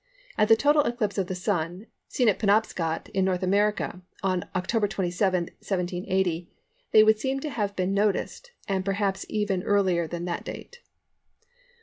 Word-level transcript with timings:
At 0.35 0.47
the 0.47 0.55
total 0.55 0.81
eclipse 0.85 1.19
of 1.19 1.27
the 1.27 1.35
Sun, 1.35 1.85
seen 2.07 2.27
at 2.27 2.39
Penobscot 2.39 3.09
in 3.09 3.23
North 3.23 3.43
America, 3.43 4.01
on 4.23 4.45
October 4.55 4.87
27, 4.87 5.43
1780, 5.59 6.49
they 6.91 7.03
would 7.03 7.19
seem 7.19 7.39
to 7.41 7.51
have 7.51 7.75
been 7.75 7.93
noticed, 7.93 8.49
and 8.67 8.83
perhaps 8.83 9.27
even 9.29 9.61
earlier 9.61 10.07
than 10.07 10.25
that 10.25 10.43
date. 10.43 10.79